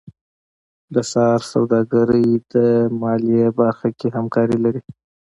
[0.93, 2.55] د ښار سوداګرۍ د
[3.01, 4.81] مالیې برخه کې همکاري لري.